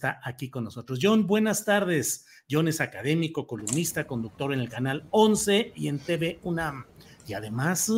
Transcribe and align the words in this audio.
Está 0.00 0.18
aquí 0.24 0.48
con 0.48 0.64
nosotros. 0.64 0.98
John, 1.02 1.26
buenas 1.26 1.66
tardes. 1.66 2.24
John 2.50 2.68
es 2.68 2.80
académico, 2.80 3.46
columnista, 3.46 4.06
conductor 4.06 4.54
en 4.54 4.60
el 4.60 4.70
canal 4.70 5.04
11 5.10 5.74
y 5.76 5.88
en 5.88 5.98
TV 5.98 6.38
UNAM. 6.42 6.86
Y 7.28 7.34
además, 7.34 7.92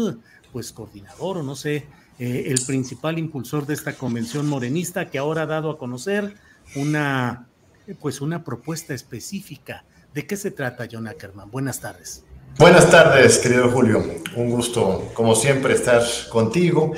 pues 0.53 0.73
coordinador 0.73 1.39
o 1.39 1.43
no 1.45 1.55
sé, 1.55 1.87
eh, 2.19 2.47
el 2.49 2.61
principal 2.67 3.21
impulsor 3.21 3.67
de 3.67 3.75
esta 3.75 3.93
convención 3.93 4.49
morenista 4.49 5.11
que 5.11 5.19
ahora 5.19 5.43
ha 5.43 5.47
dado 5.47 5.71
a 5.71 5.79
conocer 5.79 6.35
una, 6.75 7.47
eh, 7.87 7.95
pues 8.01 8.21
una 8.21 8.43
propuesta 8.43 8.95
específica. 8.95 9.85
¿De 10.13 10.27
qué 10.27 10.37
se 10.37 10.51
trata, 10.51 10.89
John 10.91 11.07
Ackerman? 11.07 11.53
Buenas 11.53 11.79
tardes. 11.79 12.25
Buenas 12.59 12.91
tardes, 12.91 13.39
querido 13.39 13.71
Julio. 13.71 14.05
Un 14.35 14.51
gusto, 14.51 15.09
como 15.15 15.37
siempre, 15.37 15.75
estar 15.75 16.03
contigo. 16.31 16.95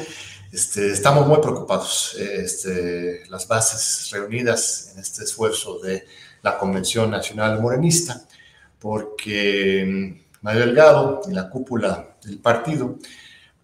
Este, 0.55 0.93
estamos 0.93 1.27
muy 1.27 1.39
preocupados. 1.39 2.15
Este, 2.17 3.25
las 3.29 3.49
bases 3.49 4.09
reunidas 4.13 4.93
en 4.93 5.01
este 5.01 5.25
esfuerzo 5.25 5.81
de 5.81 6.07
la 6.43 6.57
Convención 6.57 7.11
Nacional 7.11 7.61
Morenista, 7.61 8.23
porque 8.79 9.85
mm, 9.85 10.43
Mario 10.43 10.67
Delgado 10.67 11.23
y 11.29 11.33
la 11.33 11.51
cúpula 11.51 12.19
del 12.23 12.39
partido 12.39 13.01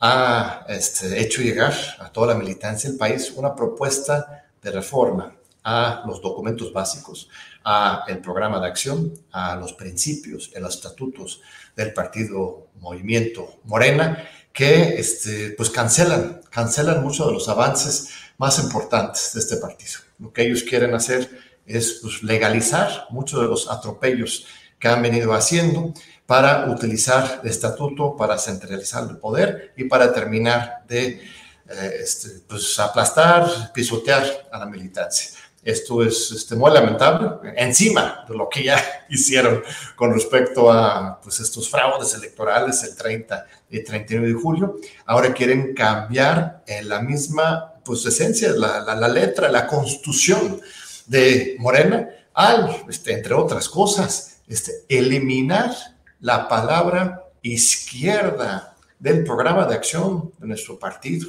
ha 0.01 0.67
este, 0.69 1.21
hecho 1.23 1.43
llegar 1.43 1.73
a 2.01 2.11
toda 2.11 2.35
la 2.35 2.41
militancia 2.41 2.91
del 2.91 2.99
país 2.99 3.33
una 3.37 3.55
propuesta 3.55 4.47
de 4.61 4.73
reforma 4.73 5.33
a 5.63 6.03
los 6.09 6.21
documentos 6.21 6.73
básicos, 6.73 7.29
a 7.65 8.05
el 8.09 8.19
programa 8.19 8.61
de 8.61 8.67
acción, 8.67 9.13
a 9.33 9.57
los 9.57 9.73
principios, 9.75 10.51
a 10.57 10.61
los 10.61 10.77
estatutos 10.77 11.41
del 11.77 11.93
partido 11.93 12.69
Movimiento 12.81 13.61
Morena, 13.65 14.29
que 14.53 14.99
este, 14.99 15.51
pues 15.51 15.71
cancelan, 15.71 16.41
cancelan 16.51 17.03
muchos 17.03 17.27
de 17.27 17.33
los 17.33 17.49
avances 17.49 18.09
más 18.39 18.59
importantes 18.59 19.33
de 19.35 19.41
este 19.41 19.57
partido. 19.57 20.01
Lo 20.19 20.33
que 20.33 20.43
ellos 20.43 20.63
quieren 20.63 20.95
hacer 20.95 21.31
es 21.67 22.01
pues, 22.03 22.23
legalizar 22.23 23.07
muchos 23.11 23.41
de 23.41 23.47
los 23.47 23.71
atropellos 23.71 24.47
que 24.79 24.89
han 24.89 25.03
venido 25.03 25.35
haciendo 25.35 25.93
para 26.27 26.71
utilizar 26.71 27.41
el 27.43 27.51
estatuto 27.51 28.17
para 28.17 28.39
centralizar 28.39 29.09
el 29.09 29.19
poder 29.19 29.75
y 29.77 29.85
para 29.85 30.13
terminar 30.13 30.85
de 30.89 31.21
eh, 31.69 31.93
este, 32.01 32.41
pues, 32.49 32.79
aplastar, 32.79 33.73
pisotear 33.73 34.49
a 34.51 34.59
la 34.59 34.67
militancia. 34.67 35.31
Esto 35.63 36.03
es 36.03 36.33
este, 36.33 36.57
muy 36.57 36.71
lamentable, 36.73 37.53
encima 37.57 38.25
de 38.29 38.35
lo 38.35 38.49
que 38.49 38.65
ya 38.65 38.83
hicieron 39.11 39.63
con 39.95 40.13
respecto 40.15 40.73
a 40.73 41.21
pues, 41.21 41.41
estos 41.41 41.69
fraudes 41.69 42.15
electorales 42.15 42.83
el 42.85 42.97
30 42.97 43.47
y 43.69 43.85
31 43.85 44.27
de 44.27 44.33
julio. 44.33 44.77
Ahora 45.05 45.35
quieren 45.35 45.75
cambiar 45.75 46.65
la 46.85 47.03
misma 47.03 47.75
pues, 47.85 48.07
esencia, 48.07 48.51
la, 48.53 48.81
la, 48.81 48.95
la 48.95 49.09
letra, 49.09 49.51
la 49.51 49.67
constitución 49.67 50.61
de 51.07 51.57
Morena, 51.59 52.09
al, 52.33 52.85
este, 52.89 53.13
entre 53.13 53.35
otras 53.35 53.69
cosas, 53.69 54.41
este, 54.49 54.85
eliminar 54.89 55.73
la 56.21 56.49
palabra 56.49 57.25
izquierda 57.43 58.77
del 58.99 59.25
programa 59.25 59.67
de 59.67 59.75
acción 59.75 60.33
de 60.39 60.47
nuestro 60.47 60.79
partido. 60.79 61.29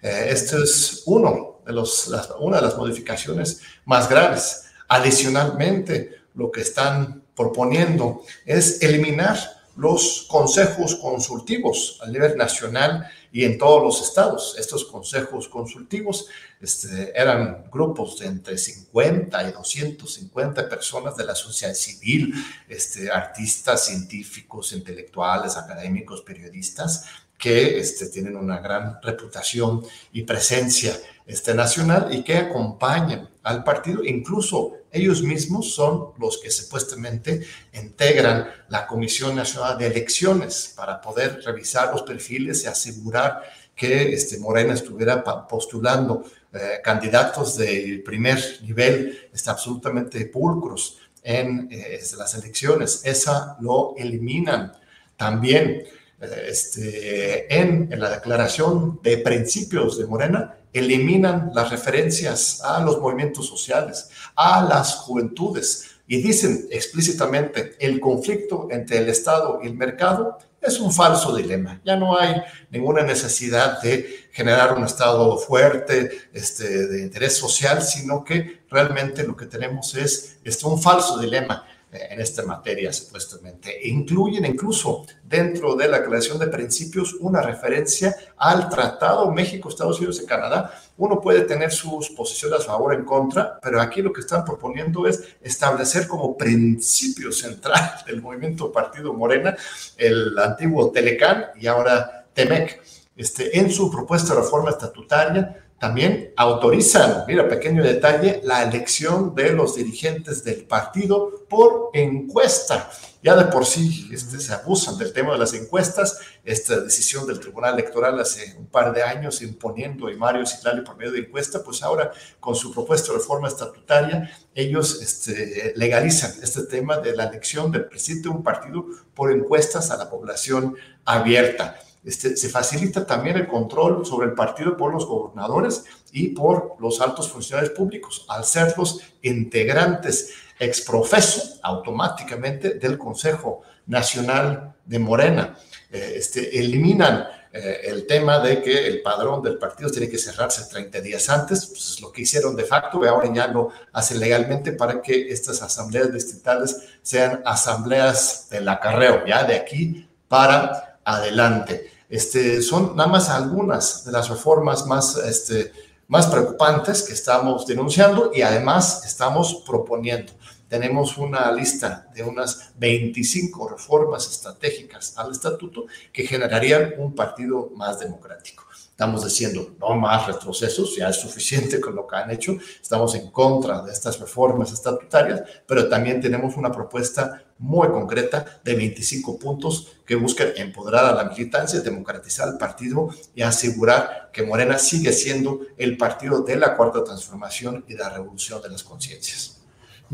Eh, 0.00 0.28
este 0.30 0.62
es 0.62 1.02
uno 1.06 1.57
los, 1.72 2.10
una 2.38 2.56
de 2.56 2.62
las 2.62 2.76
modificaciones 2.76 3.60
más 3.84 4.08
graves. 4.08 4.66
Adicionalmente, 4.88 6.22
lo 6.34 6.50
que 6.50 6.62
están 6.62 7.22
proponiendo 7.34 8.22
es 8.44 8.82
eliminar 8.82 9.38
los 9.78 10.26
consejos 10.28 10.96
consultivos 10.96 12.00
a 12.02 12.08
nivel 12.08 12.36
nacional 12.36 13.08
y 13.30 13.44
en 13.44 13.58
todos 13.58 13.80
los 13.80 14.08
estados. 14.08 14.56
Estos 14.58 14.84
consejos 14.84 15.48
consultivos 15.48 16.26
este, 16.60 17.12
eran 17.14 17.66
grupos 17.70 18.18
de 18.18 18.26
entre 18.26 18.58
50 18.58 19.48
y 19.48 19.52
250 19.52 20.68
personas 20.68 21.16
de 21.16 21.24
la 21.24 21.36
sociedad 21.36 21.74
civil, 21.74 22.34
este, 22.68 23.08
artistas, 23.08 23.86
científicos, 23.86 24.72
intelectuales, 24.72 25.56
académicos, 25.56 26.22
periodistas, 26.22 27.04
que 27.38 27.78
este, 27.78 28.06
tienen 28.08 28.36
una 28.36 28.58
gran 28.58 29.00
reputación 29.00 29.82
y 30.12 30.24
presencia 30.24 30.98
este, 31.24 31.54
nacional 31.54 32.08
y 32.12 32.22
que 32.24 32.36
acompañan 32.36 33.30
al 33.44 33.62
partido. 33.62 34.04
Incluso 34.04 34.72
ellos 34.90 35.22
mismos 35.22 35.72
son 35.72 36.08
los 36.18 36.38
que 36.38 36.50
supuestamente 36.50 37.46
integran 37.74 38.48
la 38.68 38.86
Comisión 38.86 39.36
Nacional 39.36 39.78
de 39.78 39.86
Elecciones 39.86 40.74
para 40.76 41.00
poder 41.00 41.40
revisar 41.44 41.92
los 41.92 42.02
perfiles 42.02 42.64
y 42.64 42.66
asegurar 42.66 43.42
que 43.76 44.12
este, 44.12 44.38
Morena 44.38 44.74
estuviera 44.74 45.22
postulando 45.46 46.24
eh, 46.52 46.80
candidatos 46.82 47.56
de 47.58 48.02
primer 48.04 48.42
nivel 48.62 49.28
está 49.32 49.52
absolutamente 49.52 50.24
pulcros 50.26 50.98
en 51.22 51.68
eh, 51.70 52.00
las 52.16 52.34
elecciones. 52.34 53.02
Esa 53.04 53.56
lo 53.60 53.94
eliminan. 53.96 54.72
También 55.16 55.84
este, 56.20 57.60
en, 57.60 57.88
la 57.98 58.10
declaración 58.10 59.00
de 59.02 59.18
principios 59.18 59.98
de 59.98 60.06
Morena, 60.06 60.56
eliminan 60.72 61.50
las 61.54 61.70
referencias 61.70 62.60
a 62.62 62.80
los 62.82 63.00
movimientos 63.00 63.46
sociales, 63.46 64.10
a 64.34 64.62
las 64.62 64.96
juventudes, 64.96 65.84
y 66.06 66.22
dicen 66.22 66.66
explícitamente 66.70 67.76
el 67.78 68.00
conflicto 68.00 68.68
entre 68.70 68.98
el 68.98 69.08
Estado 69.08 69.60
y 69.62 69.66
el 69.66 69.74
mercado 69.74 70.38
es 70.60 70.80
un 70.80 70.92
falso 70.92 71.36
dilema. 71.36 71.80
Ya 71.84 71.96
no 71.96 72.18
hay 72.18 72.42
ninguna 72.70 73.02
necesidad 73.02 73.80
de 73.80 74.28
generar 74.32 74.74
un 74.74 74.84
Estado 74.84 75.36
fuerte, 75.38 76.10
este, 76.32 76.88
de 76.88 77.02
interés 77.02 77.36
social, 77.36 77.82
sino 77.82 78.24
que 78.24 78.62
realmente 78.70 79.22
lo 79.22 79.36
que 79.36 79.46
tenemos 79.46 79.94
es 79.94 80.38
este, 80.42 80.66
un 80.66 80.80
falso 80.82 81.18
dilema 81.18 81.64
en 81.90 82.20
esta 82.20 82.42
materia, 82.42 82.92
supuestamente. 82.92 83.70
E 83.82 83.88
incluyen 83.88 84.44
incluso 84.44 85.06
dentro 85.22 85.74
de 85.74 85.88
la 85.88 85.98
declaración 86.00 86.38
de 86.38 86.48
principios 86.48 87.14
una 87.14 87.40
referencia 87.40 88.14
al 88.36 88.68
Tratado 88.68 89.30
México, 89.30 89.68
Estados 89.68 89.98
Unidos 89.98 90.20
y 90.22 90.26
Canadá. 90.26 90.72
Uno 90.98 91.20
puede 91.20 91.42
tener 91.42 91.70
sus 91.72 92.10
posiciones 92.10 92.60
a 92.60 92.64
favor 92.64 92.92
o 92.92 92.94
en 92.94 93.04
contra, 93.04 93.58
pero 93.60 93.80
aquí 93.80 94.02
lo 94.02 94.12
que 94.12 94.20
están 94.20 94.44
proponiendo 94.44 95.06
es 95.06 95.36
establecer 95.40 96.06
como 96.06 96.36
principio 96.36 97.32
central 97.32 97.92
del 98.06 98.20
movimiento 98.20 98.70
Partido 98.70 99.12
Morena 99.14 99.56
el 99.96 100.38
antiguo 100.38 100.90
Telecán 100.90 101.46
y 101.58 101.66
ahora 101.66 102.26
Temec. 102.34 102.82
Este, 103.16 103.58
en 103.58 103.68
su 103.68 103.90
propuesta 103.90 104.32
de 104.32 104.40
reforma 104.42 104.70
estatutaria 104.70 105.67
también 105.78 106.32
autorizan, 106.36 107.24
mira, 107.28 107.48
pequeño 107.48 107.84
detalle, 107.84 108.40
la 108.42 108.64
elección 108.64 109.34
de 109.34 109.52
los 109.52 109.76
dirigentes 109.76 110.42
del 110.42 110.64
partido 110.64 111.46
por 111.48 111.90
encuesta. 111.92 112.90
Ya 113.22 113.36
de 113.36 113.44
por 113.46 113.66
sí 113.66 114.08
este, 114.12 114.38
se 114.40 114.52
abusan 114.52 114.96
del 114.98 115.12
tema 115.12 115.32
de 115.32 115.38
las 115.38 115.52
encuestas. 115.54 116.18
Esta 116.44 116.80
decisión 116.80 117.26
del 117.26 117.38
Tribunal 117.38 117.74
Electoral 117.74 118.18
hace 118.18 118.56
un 118.58 118.66
par 118.66 118.92
de 118.92 119.02
años 119.02 119.40
imponiendo 119.42 120.08
a 120.08 120.12
Mario 120.12 120.46
Citlali 120.46 120.82
por 120.82 120.96
medio 120.96 121.12
de 121.12 121.20
encuesta, 121.20 121.62
pues 121.62 121.82
ahora 121.82 122.12
con 122.40 122.54
su 122.54 122.72
propuesta 122.72 123.12
de 123.12 123.18
reforma 123.18 123.48
estatutaria, 123.48 124.30
ellos 124.54 125.00
este, 125.00 125.72
legalizan 125.76 126.32
este 126.42 126.62
tema 126.62 126.98
de 126.98 127.14
la 127.14 127.24
elección 127.24 127.70
del 127.70 127.86
presidente 127.86 128.28
de 128.28 128.34
un 128.34 128.42
partido 128.42 128.84
por 129.14 129.32
encuestas 129.32 129.90
a 129.90 129.96
la 129.96 130.10
población 130.10 130.76
abierta. 131.04 131.76
Este, 132.04 132.36
se 132.36 132.48
facilita 132.48 133.06
también 133.06 133.36
el 133.36 133.48
control 133.48 134.06
sobre 134.06 134.28
el 134.28 134.34
partido 134.34 134.76
por 134.76 134.92
los 134.92 135.06
gobernadores 135.06 135.84
y 136.12 136.28
por 136.28 136.76
los 136.78 137.00
altos 137.00 137.30
funcionarios 137.30 137.72
públicos, 137.72 138.24
al 138.28 138.44
ser 138.44 138.74
los 138.76 139.00
integrantes 139.22 140.32
exprofeso 140.58 141.58
automáticamente 141.62 142.74
del 142.74 142.98
Consejo 142.98 143.62
Nacional 143.86 144.74
de 144.84 144.98
Morena. 144.98 145.56
Eh, 145.90 146.14
este, 146.16 146.58
eliminan 146.58 147.26
eh, 147.52 147.80
el 147.84 148.06
tema 148.06 148.40
de 148.40 148.62
que 148.62 148.86
el 148.86 149.00
padrón 149.00 149.42
del 149.42 149.56
partido 149.56 149.90
tiene 149.90 150.08
que 150.08 150.18
cerrarse 150.18 150.68
30 150.70 151.00
días 151.00 151.28
antes, 151.30 151.66
pues 151.66 151.92
es 151.92 152.00
lo 152.00 152.12
que 152.12 152.22
hicieron 152.22 152.54
de 152.54 152.64
facto, 152.64 153.02
y 153.02 153.08
ahora 153.08 153.32
ya 153.32 153.46
lo 153.46 153.70
hacen 153.92 154.20
legalmente 154.20 154.72
para 154.72 155.00
que 155.00 155.30
estas 155.30 155.62
asambleas 155.62 156.12
distritales 156.12 156.76
sean 157.02 157.42
asambleas 157.44 158.48
del 158.50 158.68
acarreo, 158.68 159.24
ya 159.26 159.44
de 159.44 159.56
aquí 159.56 160.08
para 160.28 160.87
adelante. 161.08 161.90
Este, 162.08 162.62
son 162.62 162.96
nada 162.96 163.08
más 163.08 163.28
algunas 163.28 164.04
de 164.04 164.12
las 164.12 164.28
reformas 164.28 164.86
más 164.86 165.16
este, 165.16 165.72
más 166.06 166.26
preocupantes 166.26 167.02
que 167.02 167.12
estamos 167.12 167.66
denunciando 167.66 168.30
y 168.34 168.42
además 168.42 169.04
estamos 169.04 169.62
proponiendo. 169.66 170.32
Tenemos 170.68 171.16
una 171.16 171.50
lista 171.52 172.08
de 172.14 172.22
unas 172.22 172.72
25 172.76 173.68
reformas 173.68 174.28
estratégicas 174.30 175.16
al 175.16 175.32
estatuto 175.32 175.86
que 176.12 176.26
generarían 176.26 176.94
un 176.98 177.14
partido 177.14 177.70
más 177.74 178.00
democrático. 178.00 178.64
Estamos 178.90 179.24
diciendo 179.24 179.76
no 179.78 179.94
más 179.94 180.26
retrocesos, 180.26 180.96
ya 180.96 181.08
es 181.08 181.16
suficiente 181.16 181.80
con 181.80 181.94
lo 181.94 182.06
que 182.06 182.16
han 182.16 182.30
hecho. 182.30 182.56
Estamos 182.82 183.14
en 183.14 183.30
contra 183.30 183.82
de 183.82 183.92
estas 183.92 184.18
reformas 184.18 184.72
estatutarias, 184.72 185.42
pero 185.66 185.88
también 185.88 186.20
tenemos 186.20 186.56
una 186.56 186.72
propuesta 186.72 187.44
muy 187.58 187.88
concreta 187.88 188.60
de 188.64 188.74
25 188.74 189.38
puntos 189.38 189.98
que 190.06 190.14
buscan 190.14 190.48
empoderar 190.56 191.04
a 191.04 191.14
la 191.14 191.24
militancia, 191.24 191.80
democratizar 191.80 192.48
el 192.48 192.58
partido 192.58 193.10
y 193.34 193.42
asegurar 193.42 194.30
que 194.32 194.42
Morena 194.42 194.78
sigue 194.78 195.12
siendo 195.12 195.60
el 195.76 195.96
partido 195.96 196.42
de 196.42 196.56
la 196.56 196.76
cuarta 196.76 197.02
transformación 197.04 197.84
y 197.88 197.94
de 197.94 197.98
la 197.98 198.10
revolución 198.10 198.62
de 198.62 198.70
las 198.70 198.82
conciencias. 198.82 199.60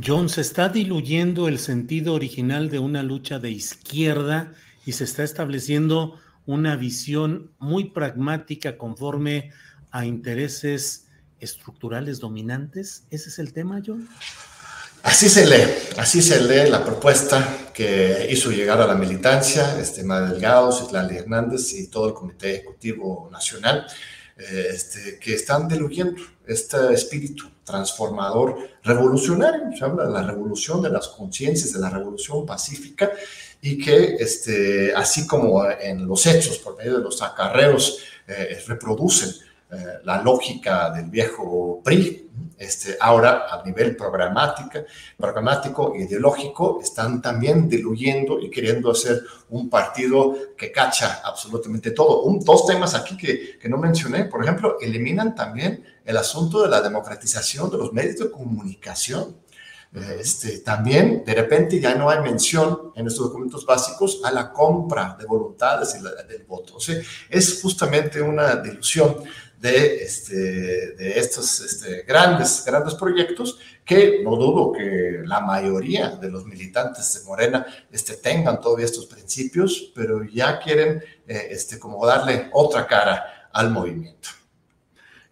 John, 0.04 0.28
se 0.28 0.40
está 0.40 0.68
diluyendo 0.68 1.46
el 1.46 1.58
sentido 1.58 2.14
original 2.14 2.68
de 2.68 2.80
una 2.80 3.02
lucha 3.02 3.38
de 3.38 3.50
izquierda 3.50 4.52
y 4.84 4.92
se 4.92 5.04
está 5.04 5.22
estableciendo 5.22 6.18
una 6.46 6.76
visión 6.76 7.52
muy 7.58 7.90
pragmática 7.90 8.76
conforme 8.76 9.52
a 9.90 10.04
intereses 10.04 11.06
estructurales 11.38 12.18
dominantes? 12.20 13.06
¿Ese 13.10 13.28
es 13.28 13.38
el 13.38 13.52
tema, 13.52 13.80
John? 13.84 14.08
Así 15.04 15.28
se 15.28 15.46
lee, 15.46 15.70
así 15.98 16.22
se 16.22 16.40
lee 16.40 16.70
la 16.70 16.82
propuesta 16.82 17.68
que 17.74 18.26
hizo 18.30 18.50
llegar 18.50 18.80
a 18.80 18.86
la 18.86 18.94
militancia, 18.94 19.78
este 19.78 20.02
Delgado, 20.02 20.72
Citlali 20.72 21.18
Hernández 21.18 21.74
y 21.74 21.88
todo 21.88 22.08
el 22.08 22.14
Comité 22.14 22.54
Ejecutivo 22.54 23.28
Nacional, 23.30 23.86
eh, 24.38 24.68
este, 24.70 25.18
que 25.18 25.34
están 25.34 25.68
diluyendo 25.68 26.22
este 26.46 26.94
espíritu 26.94 27.50
transformador 27.64 28.56
revolucionario, 28.82 29.76
se 29.78 29.84
habla 29.84 30.06
de 30.06 30.12
la 30.12 30.22
revolución 30.22 30.80
de 30.80 30.88
las 30.88 31.08
conciencias, 31.08 31.74
de 31.74 31.80
la 31.80 31.90
revolución 31.90 32.46
pacífica, 32.46 33.12
y 33.60 33.76
que, 33.76 34.16
este, 34.18 34.94
así 34.94 35.26
como 35.26 35.70
en 35.70 36.06
los 36.06 36.24
hechos, 36.24 36.56
por 36.56 36.78
medio 36.78 36.96
de 36.96 37.04
los 37.04 37.20
acarreos, 37.20 37.98
eh, 38.26 38.58
reproducen 38.66 39.34
eh, 39.74 40.00
la 40.04 40.22
lógica 40.22 40.90
del 40.90 41.06
viejo 41.10 41.80
PRI, 41.82 42.30
este, 42.56 42.96
ahora 43.00 43.46
a 43.50 43.62
nivel 43.64 43.96
programática, 43.96 44.84
programático 45.16 45.94
e 45.94 46.02
ideológico, 46.02 46.80
están 46.80 47.20
también 47.20 47.68
diluyendo 47.68 48.40
y 48.40 48.48
queriendo 48.50 48.92
hacer 48.92 49.22
un 49.50 49.68
partido 49.68 50.34
que 50.56 50.70
cacha 50.70 51.20
absolutamente 51.24 51.90
todo. 51.90 52.22
Un, 52.22 52.38
dos 52.40 52.66
temas 52.66 52.94
aquí 52.94 53.16
que, 53.16 53.58
que 53.58 53.68
no 53.68 53.76
mencioné, 53.76 54.24
por 54.24 54.42
ejemplo, 54.42 54.76
eliminan 54.80 55.34
también 55.34 55.84
el 56.04 56.16
asunto 56.16 56.62
de 56.62 56.68
la 56.68 56.80
democratización 56.80 57.70
de 57.70 57.78
los 57.78 57.92
medios 57.92 58.18
de 58.18 58.30
comunicación. 58.30 59.36
Este, 59.94 60.58
también 60.58 61.22
de 61.24 61.34
repente 61.34 61.78
ya 61.78 61.94
no 61.94 62.10
hay 62.10 62.20
mención 62.20 62.92
en 62.96 63.06
estos 63.06 63.26
documentos 63.26 63.64
básicos 63.64 64.20
a 64.24 64.32
la 64.32 64.50
compra 64.50 65.16
de 65.16 65.24
voluntades 65.24 65.94
y 65.94 66.02
del 66.26 66.42
voto. 66.44 66.76
O 66.76 66.80
sea, 66.80 67.00
es 67.30 67.62
justamente 67.62 68.20
una 68.20 68.56
dilución 68.56 69.18
de, 69.64 70.04
este, 70.04 70.34
de 70.92 71.18
estos 71.18 71.58
este, 71.60 72.02
grandes, 72.02 72.62
grandes 72.66 72.92
proyectos 72.96 73.58
que 73.82 74.20
no 74.22 74.36
dudo 74.36 74.72
que 74.72 75.22
la 75.24 75.40
mayoría 75.40 76.10
de 76.10 76.30
los 76.30 76.44
militantes 76.44 77.14
de 77.14 77.26
Morena 77.26 77.64
este, 77.90 78.18
tengan 78.18 78.60
todavía 78.60 78.84
estos 78.84 79.06
principios, 79.06 79.90
pero 79.94 80.22
ya 80.22 80.58
quieren 80.58 81.02
eh, 81.26 81.48
este, 81.50 81.78
como 81.78 82.04
darle 82.04 82.50
otra 82.52 82.86
cara 82.86 83.48
al 83.54 83.70
movimiento. 83.70 84.28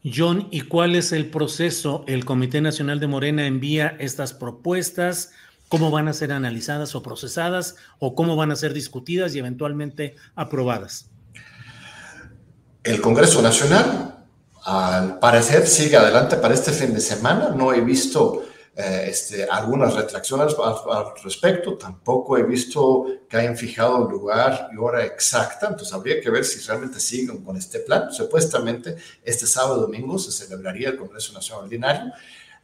John, 0.03 0.49
¿y 0.51 0.63
cuál 0.63 0.97
es 0.97 1.13
el 1.13 1.29
proceso? 1.29 2.03
El 2.09 2.25
Comité 2.25 2.63
Nacional 2.63 3.01
de 3.01 3.09
Morena 3.09 3.47
envía 3.47 3.97
estas 4.01 4.33
propuestas, 4.33 5.33
cómo 5.69 5.91
van 5.91 6.09
a 6.09 6.15
ser 6.15 6.33
analizadas 6.33 6.95
o 6.95 7.03
procesadas, 7.03 7.77
o 7.99 8.15
cómo 8.15 8.35
van 8.37 8.51
a 8.51 8.57
ser 8.57 8.73
discutidas 8.73 9.35
y 9.35 9.41
eventualmente 9.41 10.17
aprobadas. 10.35 11.11
El 12.83 13.01
Congreso 13.01 13.43
Nacional, 13.43 14.12
al 14.65 15.19
parecer, 15.19 15.67
sigue 15.67 15.97
adelante 15.97 16.37
para 16.37 16.55
este 16.55 16.73
fin 16.73 16.95
de 16.95 17.01
semana. 17.01 17.51
No 17.51 17.73
he 17.73 17.81
visto 17.81 18.45
eh, 18.75 19.07
este, 19.09 19.45
algunas 19.45 19.95
retracciones 19.95 20.55
al, 20.59 21.05
respecto. 21.23 21.77
Tampoco 21.77 22.39
he 22.39 22.43
visto 22.43 23.07
que 23.29 23.37
hayan 23.37 23.57
fijado 23.57 24.09
lugar 24.09 24.69
y 24.73 24.77
hora 24.79 25.05
exacta. 25.05 25.67
Entonces 25.67 25.93
habría 25.93 26.21
que 26.21 26.31
ver 26.31 26.45
si 26.45 26.65
realmente 26.67 27.01
siguen 27.01 27.43
con 27.45 27.57
este 27.57 27.81
plan. 27.81 28.13
Supuestamente 28.13 28.97
este 29.25 29.47
sábado 29.47 29.83
domingo 29.83 30.19
se 30.19 30.31
celebraría 30.31 30.91
el 30.91 30.97
Congreso 30.97 31.33
Nacional 31.33 31.65
Ordinario. 31.65 32.13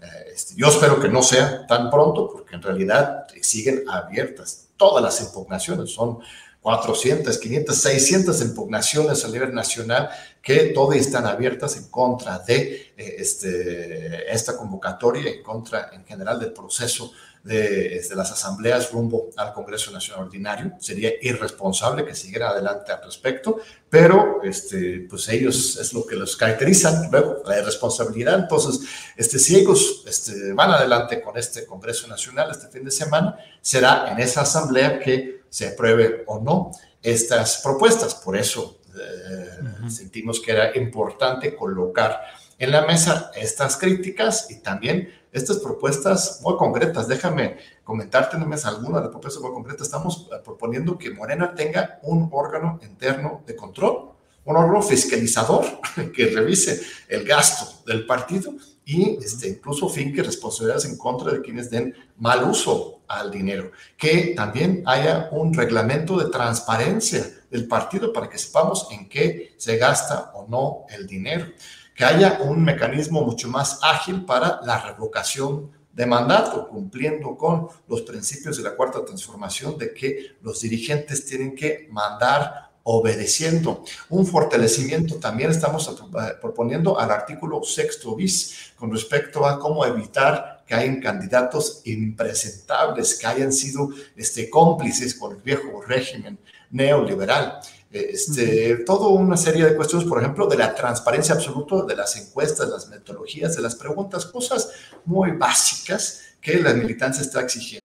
Eh, 0.00 0.06
este, 0.34 0.54
yo 0.56 0.68
espero 0.68 1.00
que 1.00 1.08
no 1.08 1.22
sea 1.22 1.66
tan 1.66 1.90
pronto 1.90 2.30
porque 2.32 2.54
en 2.54 2.62
realidad 2.62 3.26
siguen 3.42 3.84
abiertas 3.88 4.68
todas 4.76 5.02
las 5.02 5.20
impugnaciones. 5.20 5.90
Son 5.92 6.20
400, 6.62 7.38
500, 7.38 7.76
600 7.76 8.40
impugnaciones 8.42 9.24
a 9.24 9.28
nivel 9.28 9.54
nacional 9.54 10.10
que 10.48 10.72
todas 10.72 10.96
están 10.96 11.26
abiertas 11.26 11.76
en 11.76 11.90
contra 11.90 12.38
de 12.38 12.94
eh, 12.96 13.16
este, 13.18 14.32
esta 14.32 14.56
convocatoria, 14.56 15.30
en 15.30 15.42
contra 15.42 15.90
en 15.92 16.06
general 16.06 16.40
del 16.40 16.54
proceso 16.54 17.12
de, 17.44 17.96
este, 17.96 18.16
las 18.16 18.32
asambleas 18.32 18.90
rumbo 18.90 19.28
al 19.36 19.52
Congreso 19.52 19.90
Nacional 19.90 20.24
Ordinario. 20.24 20.72
Sería 20.80 21.10
irresponsable 21.20 22.02
que 22.06 22.14
siguiera 22.14 22.48
adelante 22.48 22.90
al 22.92 23.04
respecto, 23.04 23.58
pero 23.90 24.40
este, 24.42 25.06
pues 25.10 25.28
ellos 25.28 25.76
es 25.76 25.92
lo 25.92 26.06
que 26.06 26.16
los 26.16 26.34
caracteriza, 26.34 27.10
luego 27.12 27.42
la 27.44 27.58
irresponsabilidad. 27.58 28.38
Entonces, 28.38 28.88
este, 29.18 29.38
si 29.38 29.54
ellos 29.54 30.02
este, 30.06 30.54
van 30.54 30.70
adelante 30.70 31.20
con 31.20 31.36
este 31.36 31.66
Congreso 31.66 32.08
Nacional 32.08 32.50
este 32.50 32.68
fin 32.68 32.86
de 32.86 32.90
semana, 32.90 33.36
será 33.60 34.10
en 34.10 34.18
esa 34.18 34.40
asamblea 34.40 34.98
que 34.98 35.42
se 35.50 35.68
apruebe 35.68 36.24
o 36.26 36.40
no 36.40 36.70
estas 37.02 37.58
propuestas. 37.58 38.14
Por 38.14 38.34
eso 38.34 38.77
eh, 38.98 39.90
sentimos 39.90 40.40
que 40.40 40.52
era 40.52 40.76
importante 40.76 41.54
colocar 41.54 42.20
en 42.58 42.72
la 42.72 42.86
mesa 42.86 43.30
estas 43.34 43.76
críticas 43.76 44.50
y 44.50 44.60
también 44.60 45.08
estas 45.32 45.58
propuestas 45.58 46.40
muy 46.42 46.56
concretas. 46.56 47.06
Déjame 47.06 47.58
comentarte 47.84 48.36
nomás 48.36 48.64
algunas 48.64 48.96
de 48.96 49.00
las 49.02 49.10
propuestas 49.10 49.42
muy 49.42 49.52
concretas. 49.52 49.86
Estamos 49.86 50.28
eh, 50.32 50.36
proponiendo 50.44 50.98
que 50.98 51.10
Morena 51.10 51.54
tenga 51.54 52.00
un 52.02 52.28
órgano 52.32 52.78
interno 52.82 53.42
de 53.46 53.54
control, 53.54 54.10
un 54.44 54.56
órgano 54.56 54.82
fiscalizador 54.82 55.64
que 56.14 56.26
revise 56.26 56.80
el 57.08 57.24
gasto 57.24 57.84
del 57.86 58.06
partido 58.06 58.52
y 58.84 59.18
este, 59.22 59.48
incluso 59.48 59.88
finque 59.88 60.22
responsabilidades 60.22 60.86
en 60.86 60.96
contra 60.96 61.32
de 61.32 61.42
quienes 61.42 61.70
den 61.70 61.94
mal 62.16 62.44
uso 62.44 62.97
al 63.08 63.30
dinero. 63.30 63.72
Que 63.96 64.34
también 64.36 64.82
haya 64.86 65.28
un 65.32 65.54
reglamento 65.54 66.18
de 66.18 66.30
transparencia 66.30 67.24
del 67.50 67.66
partido 67.66 68.12
para 68.12 68.28
que 68.28 68.38
sepamos 68.38 68.88
en 68.90 69.08
qué 69.08 69.54
se 69.56 69.76
gasta 69.76 70.32
o 70.34 70.46
no 70.48 70.84
el 70.90 71.06
dinero. 71.06 71.46
Que 71.94 72.04
haya 72.04 72.38
un 72.42 72.62
mecanismo 72.62 73.22
mucho 73.22 73.48
más 73.48 73.80
ágil 73.82 74.24
para 74.24 74.60
la 74.64 74.80
revocación 74.80 75.70
de 75.92 76.06
mandato, 76.06 76.68
cumpliendo 76.68 77.36
con 77.36 77.68
los 77.88 78.02
principios 78.02 78.56
de 78.56 78.62
la 78.62 78.76
cuarta 78.76 79.04
transformación 79.04 79.76
de 79.76 79.92
que 79.92 80.36
los 80.42 80.60
dirigentes 80.60 81.26
tienen 81.26 81.56
que 81.56 81.88
mandar 81.90 82.70
obedeciendo. 82.84 83.84
Un 84.08 84.24
fortalecimiento 84.24 85.16
también 85.16 85.50
estamos 85.50 85.94
proponiendo 86.40 86.98
al 86.98 87.10
artículo 87.10 87.62
sexto 87.62 88.14
bis 88.14 88.72
con 88.76 88.90
respecto 88.90 89.44
a 89.44 89.58
cómo 89.58 89.84
evitar 89.84 90.57
que 90.68 90.74
hayan 90.74 91.00
candidatos 91.00 91.80
impresentables, 91.86 93.18
que 93.18 93.26
hayan 93.26 93.52
sido 93.52 93.88
este, 94.14 94.50
cómplices 94.50 95.14
con 95.14 95.32
el 95.32 95.42
viejo 95.42 95.80
régimen 95.80 96.38
neoliberal. 96.70 97.58
Este, 97.90 98.84
Toda 98.84 99.08
una 99.08 99.38
serie 99.38 99.64
de 99.64 99.74
cuestiones, 99.74 100.06
por 100.06 100.20
ejemplo, 100.20 100.46
de 100.46 100.58
la 100.58 100.74
transparencia 100.74 101.34
absoluta 101.34 101.82
de 101.86 101.96
las 101.96 102.14
encuestas, 102.16 102.68
las 102.68 102.86
metodologías, 102.88 103.56
de 103.56 103.62
las 103.62 103.74
preguntas, 103.74 104.26
cosas 104.26 104.70
muy 105.06 105.30
básicas 105.32 106.20
que 106.40 106.58
la 106.58 106.74
militancia 106.74 107.22
está 107.22 107.40
exigiendo. 107.40 107.80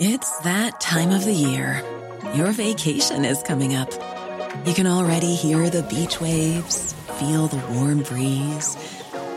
It's 0.00 0.30
that 0.44 0.80
time 0.80 1.10
of 1.14 1.24
the 1.24 1.34
year. 1.34 1.82
Your 2.34 2.52
vacation 2.52 3.24
is 3.24 3.42
coming 3.42 3.74
up. 3.74 3.90
You 4.64 4.72
can 4.72 4.86
already 4.86 5.34
hear 5.34 5.68
the 5.68 5.82
beach 5.82 6.20
waves, 6.20 6.94
feel 7.18 7.48
the 7.48 7.60
warm 7.74 8.02
breeze, 8.02 8.76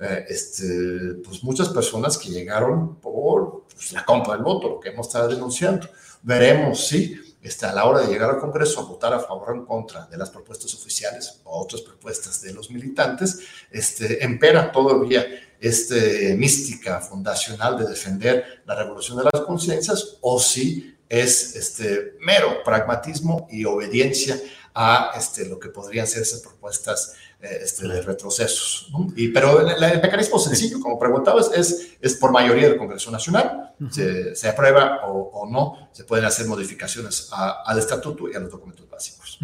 Eh, 0.00 0.24
este, 0.28 1.14
pues 1.22 1.44
muchas 1.44 1.68
personas 1.68 2.16
que 2.16 2.30
llegaron 2.30 2.96
por 2.96 3.64
pues, 3.74 3.92
la 3.92 4.04
compra 4.04 4.34
del 4.34 4.42
voto, 4.42 4.68
lo 4.68 4.80
que 4.80 4.88
hemos 4.88 5.06
estado 5.06 5.28
denunciando. 5.28 5.88
Veremos 6.22 6.86
si 6.86 7.20
este, 7.42 7.66
a 7.66 7.72
la 7.72 7.84
hora 7.84 8.00
de 8.00 8.08
llegar 8.08 8.30
al 8.30 8.38
Congreso 8.38 8.80
a 8.80 8.84
votar 8.84 9.12
a 9.12 9.20
favor 9.20 9.50
o 9.50 9.54
en 9.54 9.64
contra 9.64 10.06
de 10.06 10.16
las 10.16 10.30
propuestas 10.30 10.74
oficiales 10.74 11.40
o 11.44 11.60
otras 11.60 11.82
propuestas 11.82 12.40
de 12.40 12.52
los 12.52 12.70
militantes, 12.70 13.40
este, 13.70 14.24
empera 14.24 14.72
todavía 14.72 15.26
este 15.60 16.34
mística 16.34 17.00
fundacional 17.00 17.78
de 17.78 17.86
defender 17.86 18.62
la 18.64 18.74
revolución 18.74 19.18
de 19.18 19.24
las 19.30 19.42
conciencias 19.42 20.16
o 20.22 20.40
si 20.40 20.96
es 21.08 21.56
este 21.56 22.14
mero 22.20 22.62
pragmatismo 22.64 23.46
y 23.50 23.64
obediencia 23.64 24.40
a 24.74 25.12
este, 25.16 25.46
lo 25.46 25.58
que 25.58 25.68
podrían 25.68 26.06
ser 26.06 26.22
esas 26.22 26.40
propuestas 26.40 27.14
este, 27.40 27.88
de 27.88 28.02
retrocesos. 28.02 28.90
Y, 29.16 29.28
pero 29.28 29.66
el, 29.66 30.00
mecanismo 30.02 30.38
sencillo, 30.38 30.78
como 30.78 30.98
preguntabas, 30.98 31.50
es, 31.54 31.96
es 32.00 32.14
por 32.16 32.32
mayoría 32.32 32.68
del 32.68 32.76
Congreso 32.76 33.10
Nacional. 33.10 33.74
se, 33.90 34.48
aprueba 34.48 35.00
o, 35.06 35.48
no, 35.50 35.88
se 35.92 36.04
pueden 36.04 36.26
hacer 36.26 36.46
modificaciones 36.46 37.30
al 37.32 37.78
estatuto 37.78 38.28
y 38.28 38.34
a 38.34 38.40
los 38.40 38.50
documentos 38.50 38.88
básicos. 38.90 39.38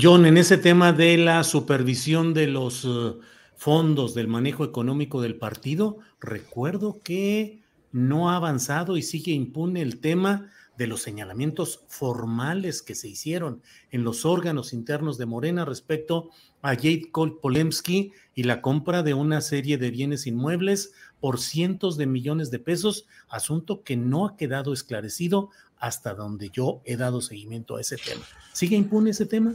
John, 0.00 0.24
en 0.24 0.38
ese 0.38 0.56
tema 0.56 0.92
de 0.92 1.18
la 1.18 1.44
supervisión 1.44 2.32
de 2.32 2.46
los 2.46 2.84
eh, 2.84 3.18
fondos 3.54 4.14
del 4.14 4.28
manejo 4.28 4.64
económico 4.64 5.20
del 5.20 5.36
partido, 5.36 5.98
recuerdo 6.20 7.00
que 7.02 7.62
no 7.92 8.30
ha 8.30 8.36
avanzado 8.36 8.96
y 8.96 9.02
sigue 9.02 9.32
impune 9.32 9.82
el 9.82 10.00
tema 10.00 10.50
de 10.80 10.86
los 10.86 11.02
señalamientos 11.02 11.84
formales 11.88 12.80
que 12.80 12.94
se 12.94 13.06
hicieron 13.06 13.60
en 13.90 14.02
los 14.02 14.24
órganos 14.24 14.72
internos 14.72 15.18
de 15.18 15.26
Morena 15.26 15.66
respecto 15.66 16.30
a 16.62 16.74
Jade 16.74 17.10
Polemski 17.40 18.12
y 18.34 18.44
la 18.44 18.62
compra 18.62 19.02
de 19.02 19.14
una 19.14 19.40
serie 19.40 19.78
de 19.78 19.90
bienes 19.90 20.26
inmuebles 20.26 20.92
por 21.20 21.40
cientos 21.40 21.96
de 21.96 22.06
millones 22.06 22.50
de 22.50 22.58
pesos, 22.58 23.06
asunto 23.28 23.82
que 23.82 23.96
no 23.96 24.26
ha 24.26 24.36
quedado 24.36 24.72
esclarecido 24.72 25.50
hasta 25.78 26.14
donde 26.14 26.50
yo 26.50 26.82
he 26.84 26.96
dado 26.96 27.22
seguimiento 27.22 27.76
a 27.76 27.80
ese 27.80 27.96
tema. 27.96 28.22
¿Sigue 28.52 28.76
impune 28.76 29.10
ese 29.10 29.26
tema? 29.26 29.52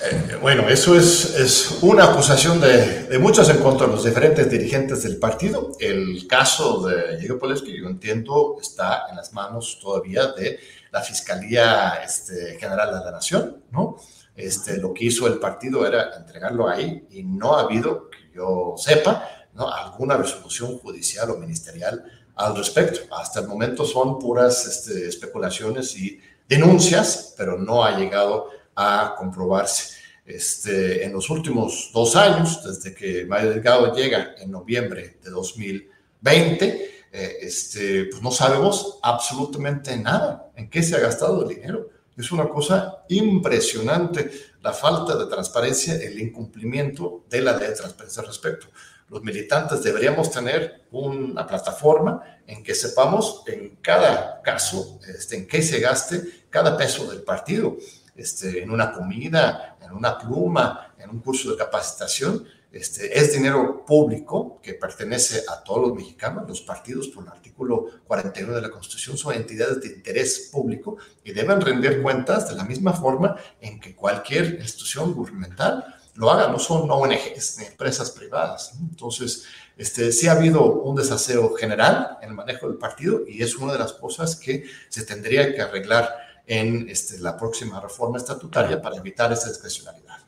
Eh, 0.00 0.38
bueno, 0.40 0.68
eso 0.68 0.96
es, 0.96 1.36
es 1.36 1.78
una 1.82 2.04
acusación 2.04 2.60
de, 2.60 3.04
de, 3.04 3.18
muchos 3.18 3.48
en 3.48 3.58
contra 3.58 3.86
de 3.86 3.92
los 3.94 4.04
diferentes 4.04 4.50
dirigentes 4.50 5.02
del 5.02 5.18
partido. 5.18 5.72
El 5.78 6.26
caso 6.26 6.86
de 6.86 7.18
Diego 7.18 7.38
que 7.40 7.78
yo 7.78 7.86
entiendo, 7.86 8.58
está 8.60 9.06
en 9.10 9.16
las 9.16 9.32
manos 9.32 9.78
todavía 9.80 10.28
de 10.32 10.58
la 10.90 11.00
Fiscalía 11.00 12.00
este, 12.04 12.58
General 12.58 12.92
de 12.92 13.04
la 13.04 13.10
Nación, 13.10 13.62
¿no? 13.70 13.96
Este, 14.34 14.78
lo 14.78 14.94
que 14.94 15.04
hizo 15.06 15.26
el 15.26 15.38
partido 15.38 15.86
era 15.86 16.16
entregarlo 16.16 16.68
ahí 16.68 17.06
y 17.10 17.22
no 17.22 17.54
ha 17.54 17.62
habido, 17.62 18.08
que 18.10 18.34
yo 18.34 18.74
sepa, 18.76 19.28
¿no? 19.54 19.68
alguna 19.68 20.16
resolución 20.16 20.78
judicial 20.78 21.30
o 21.30 21.36
ministerial 21.36 22.02
al 22.36 22.56
respecto. 22.56 23.00
Hasta 23.14 23.40
el 23.40 23.48
momento 23.48 23.84
son 23.84 24.18
puras 24.18 24.66
este, 24.66 25.08
especulaciones 25.08 25.96
y 25.96 26.18
denuncias, 26.48 27.34
pero 27.36 27.58
no 27.58 27.84
ha 27.84 27.98
llegado 27.98 28.48
a 28.74 29.14
comprobarse. 29.18 30.02
Este, 30.24 31.04
en 31.04 31.12
los 31.12 31.28
últimos 31.30 31.90
dos 31.92 32.14
años, 32.14 32.62
desde 32.64 32.94
que 32.94 33.26
Mario 33.26 33.50
Delgado 33.50 33.94
llega 33.94 34.34
en 34.38 34.50
noviembre 34.50 35.18
de 35.22 35.30
2020, 35.30 36.90
eh, 37.12 37.36
este, 37.42 38.04
pues 38.04 38.22
no 38.22 38.30
sabemos 38.30 38.98
absolutamente 39.02 39.96
nada 39.96 40.50
en 40.56 40.70
qué 40.70 40.82
se 40.82 40.96
ha 40.96 41.00
gastado 41.00 41.42
el 41.42 41.56
dinero. 41.56 41.88
Es 42.16 42.30
una 42.30 42.48
cosa 42.48 43.04
impresionante 43.08 44.30
la 44.60 44.72
falta 44.72 45.16
de 45.16 45.26
transparencia, 45.26 45.94
el 45.94 46.20
incumplimiento 46.20 47.24
de 47.28 47.40
la 47.40 47.56
ley 47.56 47.68
de 47.68 47.74
transparencia 47.74 48.20
al 48.20 48.28
respecto. 48.28 48.66
Los 49.08 49.22
militantes 49.22 49.82
deberíamos 49.82 50.30
tener 50.30 50.86
una 50.90 51.46
plataforma 51.46 52.22
en 52.46 52.62
que 52.62 52.74
sepamos 52.74 53.42
en 53.46 53.76
cada 53.76 54.40
caso 54.42 54.98
este, 55.06 55.36
en 55.36 55.46
qué 55.46 55.62
se 55.62 55.80
gaste 55.80 56.46
cada 56.48 56.76
peso 56.76 57.10
del 57.10 57.22
partido 57.22 57.76
este, 58.14 58.62
en 58.62 58.70
una 58.70 58.92
comida, 58.92 59.76
en 59.80 59.92
una 59.92 60.18
pluma, 60.18 60.94
en 60.98 61.10
un 61.10 61.20
curso 61.20 61.50
de 61.50 61.56
capacitación. 61.56 62.46
Este, 62.72 63.18
es 63.18 63.34
dinero 63.34 63.84
público 63.84 64.58
que 64.62 64.72
pertenece 64.72 65.42
a 65.46 65.62
todos 65.62 65.88
los 65.88 65.94
mexicanos. 65.94 66.48
Los 66.48 66.62
partidos, 66.62 67.08
por 67.08 67.24
el 67.24 67.30
artículo 67.30 67.86
41 68.06 68.54
de 68.54 68.62
la 68.62 68.70
Constitución, 68.70 69.18
son 69.18 69.34
entidades 69.34 69.82
de 69.82 69.88
interés 69.88 70.48
público 70.50 70.96
y 71.22 71.32
deben 71.32 71.60
rendir 71.60 72.00
cuentas 72.00 72.48
de 72.48 72.54
la 72.54 72.64
misma 72.64 72.94
forma 72.94 73.36
en 73.60 73.78
que 73.78 73.94
cualquier 73.94 74.54
institución 74.54 75.12
gubernamental 75.12 75.84
lo 76.14 76.30
haga. 76.30 76.48
No 76.48 76.58
son 76.58 76.90
ONGs 76.90 77.58
ni 77.58 77.66
empresas 77.66 78.10
privadas. 78.10 78.72
Entonces, 78.80 79.44
este, 79.76 80.10
sí 80.10 80.28
ha 80.28 80.32
habido 80.32 80.64
un 80.64 80.96
desaseo 80.96 81.52
general 81.54 82.16
en 82.22 82.30
el 82.30 82.34
manejo 82.34 82.68
del 82.68 82.78
partido 82.78 83.20
y 83.28 83.42
es 83.42 83.54
una 83.56 83.74
de 83.74 83.80
las 83.80 83.92
cosas 83.92 84.34
que 84.34 84.64
se 84.88 85.04
tendría 85.04 85.54
que 85.54 85.60
arreglar 85.60 86.08
en 86.46 86.88
este, 86.88 87.18
la 87.18 87.36
próxima 87.36 87.80
reforma 87.80 88.16
estatutaria 88.16 88.80
para 88.80 88.96
evitar 88.96 89.30
esa 89.30 89.50
discrecionalidad. 89.50 90.18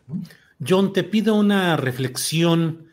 John, 0.60 0.92
te 0.92 1.02
pido 1.02 1.34
una 1.34 1.76
reflexión 1.76 2.86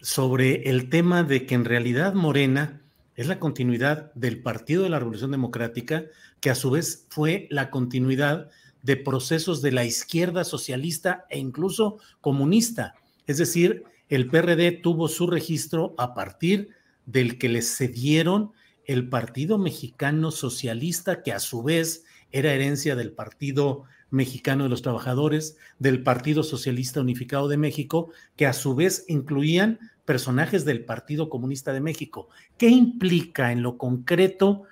sobre 0.00 0.70
el 0.70 0.88
tema 0.88 1.24
de 1.24 1.44
que 1.44 1.56
en 1.56 1.64
realidad 1.64 2.14
Morena 2.14 2.82
es 3.16 3.26
la 3.26 3.40
continuidad 3.40 4.12
del 4.14 4.40
Partido 4.42 4.84
de 4.84 4.90
la 4.90 5.00
Revolución 5.00 5.32
Democrática, 5.32 6.04
que 6.40 6.50
a 6.50 6.54
su 6.54 6.70
vez 6.70 7.06
fue 7.10 7.48
la 7.50 7.70
continuidad 7.70 8.48
de 8.82 8.96
procesos 8.96 9.60
de 9.60 9.72
la 9.72 9.84
izquierda 9.84 10.44
socialista 10.44 11.26
e 11.30 11.38
incluso 11.38 11.98
comunista. 12.20 12.94
Es 13.26 13.38
decir, 13.38 13.82
el 14.08 14.28
PRD 14.28 14.70
tuvo 14.72 15.08
su 15.08 15.26
registro 15.26 15.94
a 15.98 16.14
partir 16.14 16.70
del 17.06 17.38
que 17.38 17.48
le 17.48 17.62
cedieron 17.62 18.52
el 18.86 19.08
Partido 19.08 19.58
Mexicano 19.58 20.30
Socialista, 20.30 21.22
que 21.22 21.32
a 21.32 21.40
su 21.40 21.62
vez 21.62 22.04
era 22.30 22.52
herencia 22.52 22.94
del 22.94 23.12
Partido 23.12 23.84
Mexicano 24.10 24.64
de 24.64 24.70
los 24.70 24.82
Trabajadores, 24.82 25.56
del 25.78 26.02
Partido 26.02 26.42
Socialista 26.42 27.00
Unificado 27.00 27.48
de 27.48 27.56
México, 27.56 28.10
que 28.36 28.46
a 28.46 28.52
su 28.52 28.74
vez 28.74 29.04
incluían 29.08 29.78
personajes 30.04 30.64
del 30.64 30.84
Partido 30.84 31.28
Comunista 31.28 31.72
de 31.72 31.80
México. 31.80 32.28
¿Qué 32.58 32.68
implica 32.68 33.52
en 33.52 33.62
lo 33.62 33.78
concreto 33.78 34.64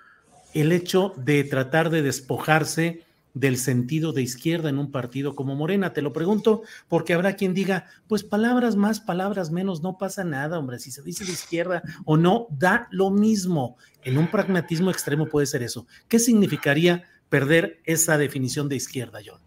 el 0.52 0.72
hecho 0.72 1.14
de 1.16 1.44
tratar 1.44 1.90
de 1.90 2.02
despojarse 2.02 3.04
del 3.34 3.56
sentido 3.56 4.12
de 4.12 4.22
izquierda 4.22 4.68
en 4.68 4.78
un 4.78 4.90
partido 4.90 5.36
como 5.36 5.54
Morena? 5.54 5.92
Te 5.92 6.02
lo 6.02 6.12
pregunto 6.12 6.62
porque 6.88 7.14
habrá 7.14 7.34
quien 7.34 7.54
diga, 7.54 7.86
pues 8.08 8.24
palabras 8.24 8.74
más, 8.74 8.98
palabras 8.98 9.52
menos, 9.52 9.80
no 9.80 9.96
pasa 9.96 10.24
nada, 10.24 10.58
hombre, 10.58 10.80
si 10.80 10.90
se 10.90 11.02
dice 11.02 11.24
de 11.24 11.30
izquierda 11.30 11.82
o 12.04 12.16
no, 12.16 12.48
da 12.50 12.88
lo 12.90 13.10
mismo. 13.10 13.76
En 14.02 14.18
un 14.18 14.30
pragmatismo 14.30 14.90
extremo 14.90 15.26
puede 15.26 15.46
ser 15.46 15.62
eso. 15.62 15.86
¿Qué 16.08 16.18
significaría 16.18 17.04
perder 17.28 17.80
esa 17.84 18.18
definición 18.18 18.68
de 18.68 18.76
izquierda, 18.76 19.20
John? 19.24 19.40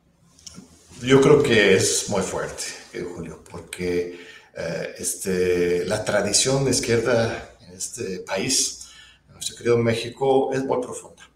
Yo 1.01 1.19
creo 1.21 1.41
que 1.41 1.75
es 1.75 2.09
muy 2.09 2.21
fuerte, 2.21 2.63
eh, 2.93 3.03
Julio, 3.03 3.43
porque 3.49 4.19
eh, 4.55 4.95
este, 4.97 5.85
la 5.85 6.03
tradición 6.05 6.63
de 6.65 6.71
izquierda 6.71 7.57
en 7.67 7.73
este 7.73 8.19
país, 8.19 8.89
en 9.27 9.33
nuestro 9.33 9.55
querido 9.55 9.77
México, 9.77 10.51
es 10.53 10.63
muy 10.63 10.79
profunda 10.81 11.31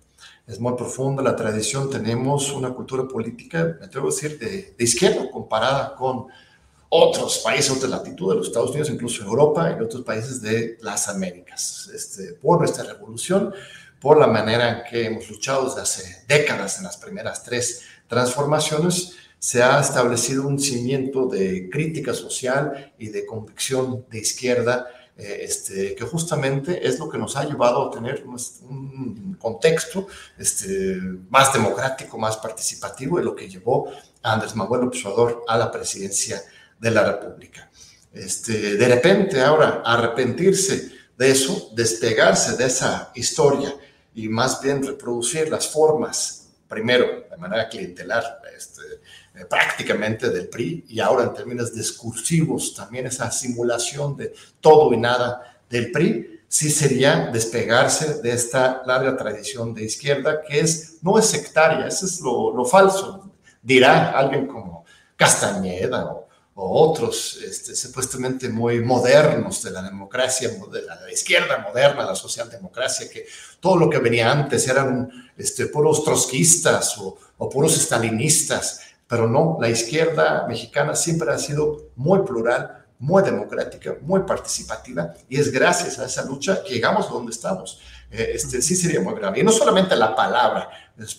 es 0.48 0.60
muy 0.60 0.74
profunda 0.76 1.24
la 1.24 1.36
tradición, 1.36 1.90
tenemos 1.90 2.52
una 2.52 2.70
cultura 2.70 3.08
política, 3.08 3.78
me 3.80 3.88
atrevo 3.88 4.08
a 4.08 4.12
decir, 4.12 4.38
de, 4.38 4.76
izquierda 4.78 5.30
comparada 5.32 5.96
con 5.96 6.28
otros 6.90 7.40
países 7.40 7.82
de 7.82 7.88
latitud 7.88 8.30
de 8.30 8.38
los 8.38 8.48
Estados 8.48 8.70
Unidos, 8.70 8.90
incluso 8.92 9.24
Europa 9.24 9.76
y 9.78 9.84
otros 9.84 10.04
países 10.04 10.42
de 10.42 10.78
las 10.82 11.10
Américas. 11.10 11.90
Este, 11.94 12.34
por 12.34 12.60
nuestra 12.60 12.84
revolución, 12.84 13.54
por 14.00 14.20
la 14.20 14.28
manera 14.28 14.70
en 14.70 14.84
que 14.90 15.06
hemos 15.06 15.30
luchado 15.30 15.66
desde 15.66 15.82
hace 15.82 16.26
décadas 16.28 16.78
en 16.78 16.84
las 16.84 16.98
primeras 16.98 17.44
tres 17.44 17.82
transformaciones, 18.08 19.14
se 19.40 19.62
ha 19.62 19.80
establecido 19.80 20.48
un 20.48 20.60
cimiento 20.60 21.28
de 21.28 21.70
crítica 21.70 22.14
social 22.14 22.94
y 22.98 23.10
de 23.10 23.26
convicción 23.26 24.06
de 24.10 24.20
izquierda 24.20 24.88
eh, 25.18 25.44
este, 25.44 25.96
que 25.96 26.04
justamente 26.04 26.86
es 26.86 27.00
lo 27.00 27.08
que 27.08 27.18
nos 27.18 27.38
ha 27.38 27.46
llevado 27.46 27.88
a 27.88 27.92
tener 27.92 28.26
un, 28.26 29.38
contexto 29.40 30.08
este, 30.38 31.00
más 31.30 31.54
democrático, 31.54 32.18
más 32.18 32.36
participativo, 32.36 33.20
y 33.20 33.24
lo 33.24 33.34
que 33.34 33.48
llevó 33.48 33.90
a 34.22 34.34
Andrés 34.34 34.56
Manuel 34.56 34.84
Observador 34.84 35.46
a 35.48 35.58
la 35.58 35.72
presidencia 35.72 36.42
de 36.80 36.92
la 36.92 37.04
República. 37.04 37.70
Este, 38.12 38.76
de 38.76 38.88
repente, 38.88 39.42
ahora, 39.42 39.82
arrepentirse 39.86 40.92
de 41.18 41.32
eso, 41.32 41.70
despegarse 41.74 42.58
de 42.58 42.66
esa 42.66 43.12
historia 43.16 43.74
y 44.16 44.30
más 44.30 44.62
bien 44.62 44.86
reproducir 44.86 45.50
las 45.50 45.68
formas, 45.68 46.48
primero, 46.68 47.26
de 47.30 47.38
manera 47.38 47.68
clientelar, 47.70 48.42
este, 48.58 48.82
eh, 49.36 49.46
prácticamente 49.50 50.30
del 50.30 50.48
PRI 50.48 50.86
y 50.88 51.00
ahora 51.02 51.26
en 51.26 51.34
términos 51.34 51.74
discursivos 51.74 52.74
también 52.74 53.06
esa 53.06 53.30
simulación 53.30 54.16
de 54.16 54.34
todo 54.62 54.94
y 54.94 54.98
nada 54.98 55.60
del 55.70 55.92
PRI, 55.92 56.42
sí 56.48 56.70
sería 56.70 57.30
despegarse 57.34 58.22
de 58.22 58.32
esta 58.32 58.82
larga 58.86 59.18
tradición 59.18 59.74
de 59.74 59.84
izquierda 59.84 60.42
que 60.48 60.62
es, 60.62 61.00
no 61.02 61.20
es 61.20 61.26
sectaria, 61.26 61.88
eso 61.88 62.06
es 62.06 62.22
lo, 62.22 62.64
falso, 62.64 63.30
dirá 63.62 64.12
alguien 64.12 64.48
como 64.48 64.86
Castañeda 65.18 66.06
o, 66.06 66.25
otros 66.56 67.38
este, 67.44 67.76
supuestamente 67.76 68.48
muy 68.50 68.80
modernos 68.80 69.62
de 69.62 69.72
la 69.72 69.82
democracia, 69.82 70.50
de 70.50 70.82
la 70.84 71.12
izquierda 71.12 71.58
moderna, 71.60 72.06
la 72.06 72.16
socialdemocracia, 72.16 73.10
que 73.10 73.26
todo 73.60 73.76
lo 73.76 73.90
que 73.90 74.00
venía 74.00 74.32
antes 74.32 74.68
eran 74.68 75.32
este, 75.38 75.68
puros 75.68 76.04
trotskistas 76.04 76.98
o, 76.98 77.18
o 77.38 77.50
puros 77.50 77.76
stalinistas 77.76 78.80
pero 79.08 79.28
no, 79.28 79.58
la 79.60 79.70
izquierda 79.70 80.46
mexicana 80.48 80.96
siempre 80.96 81.32
ha 81.32 81.38
sido 81.38 81.90
muy 81.96 82.20
plural, 82.24 82.86
muy 82.98 83.22
democrática, 83.22 83.96
muy 84.02 84.22
participativa, 84.22 85.14
y 85.30 85.40
es 85.40 85.52
gracias 85.52 86.00
a 86.00 86.06
esa 86.06 86.26
lucha 86.26 86.64
que 86.64 86.74
llegamos 86.74 87.10
donde 87.10 87.32
estamos. 87.32 87.80
Eh, 88.10 88.32
este, 88.34 88.62
sí 88.62 88.76
sería 88.76 89.02
muy 89.02 89.14
grave. 89.14 89.40
Y 89.40 89.44
no 89.44 89.52
solamente 89.52 89.96
la 89.96 90.16
palabra, 90.16 90.70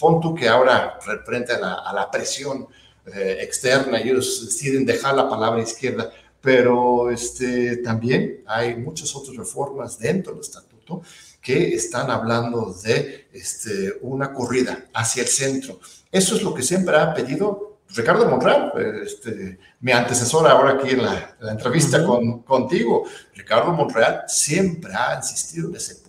pon 0.01 0.21
tú 0.21 0.35
que 0.35 0.49
ahora, 0.49 0.99
frente 1.25 1.53
a 1.53 1.93
la, 1.93 2.11
presión 2.11 2.67
eh, 3.15 3.39
externa, 3.41 4.01
ellos 4.01 4.45
deciden 4.45 4.85
dejar 4.85 5.15
la 5.15 5.29
palabra 5.29 5.63
izquierda, 5.63 6.11
pero 6.41 7.11
este, 7.11 7.79
también 7.79 8.43
hay 8.47 8.77
muchas 8.77 9.15
otras 9.15 9.37
reformas 9.37 9.99
dentro 9.99 10.33
del 10.33 10.41
estatuto 10.41 11.03
que 11.41 11.75
están 11.75 12.11
hablando 12.11 12.75
de 12.83 13.29
este, 13.33 13.95
una 14.03 14.33
corrida 14.33 14.87
hacia 14.93 15.23
el 15.23 15.29
centro. 15.29 15.79
Eso 16.11 16.37
es 16.37 16.43
lo 16.43 16.53
que 16.53 16.63
siempre 16.63 16.97
ha 16.97 17.15
pedido 17.15 17.79
Ricardo 17.95 18.29
Monreal, 18.29 18.73
este, 19.05 19.59
mi 19.81 19.93
antecesor 19.93 20.49
ahora 20.49 20.73
aquí 20.73 20.91
en 20.91 21.03
la, 21.03 21.37
entrevista 21.51 22.05
con, 22.05 22.43
contigo, 22.43 23.05
Ricardo 23.35 23.73
Monreal 23.73 24.25
siempre 24.27 24.93
ha 24.93 25.17
insistido 25.17 25.69
en 25.69 25.77
ese 25.77 26.03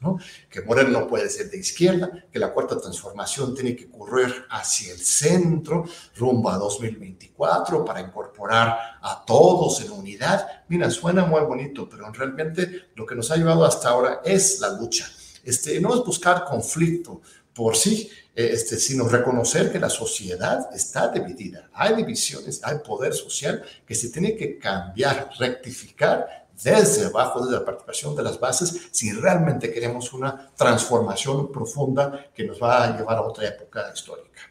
¿no? 0.00 0.18
que 0.48 0.62
Moreno 0.62 0.90
no 0.90 1.06
puede 1.06 1.28
ser 1.28 1.50
de 1.50 1.58
izquierda, 1.58 2.10
que 2.32 2.38
la 2.38 2.52
cuarta 2.52 2.78
transformación 2.78 3.54
tiene 3.54 3.76
que 3.76 3.88
correr 3.88 4.46
hacia 4.50 4.92
el 4.92 5.00
centro, 5.00 5.84
rumbo 6.16 6.50
a 6.50 6.56
2024, 6.56 7.84
para 7.84 8.00
incorporar 8.00 8.98
a 9.00 9.24
todos 9.26 9.80
en 9.82 9.92
unidad. 9.92 10.46
Mira, 10.68 10.90
suena 10.90 11.24
muy 11.24 11.42
bonito, 11.42 11.88
pero 11.88 12.10
realmente 12.10 12.90
lo 12.94 13.06
que 13.06 13.14
nos 13.14 13.30
ha 13.30 13.36
llevado 13.36 13.64
hasta 13.64 13.90
ahora 13.90 14.20
es 14.24 14.60
la 14.60 14.70
lucha. 14.70 15.10
Este, 15.44 15.80
no 15.80 15.94
es 15.94 16.04
buscar 16.04 16.44
conflicto 16.44 17.20
por 17.54 17.76
sí, 17.76 18.10
eh, 18.34 18.50
este, 18.52 18.76
sino 18.76 19.08
reconocer 19.08 19.72
que 19.72 19.78
la 19.78 19.90
sociedad 19.90 20.70
está 20.74 21.08
dividida. 21.08 21.68
Hay 21.74 21.94
divisiones, 21.94 22.60
hay 22.62 22.78
poder 22.78 23.12
social 23.12 23.62
que 23.86 23.94
se 23.94 24.10
tiene 24.10 24.36
que 24.36 24.58
cambiar, 24.58 25.30
rectificar 25.38 26.39
desde 26.62 27.06
abajo, 27.06 27.44
desde 27.44 27.58
la 27.58 27.64
participación 27.64 28.14
de 28.16 28.22
las 28.22 28.38
bases, 28.38 28.88
si 28.90 29.12
realmente 29.12 29.72
queremos 29.72 30.12
una 30.12 30.50
transformación 30.56 31.50
profunda 31.50 32.26
que 32.34 32.44
nos 32.44 32.62
va 32.62 32.84
a 32.84 32.96
llevar 32.96 33.18
a 33.18 33.22
otra 33.22 33.48
época 33.48 33.90
histórica. 33.94 34.42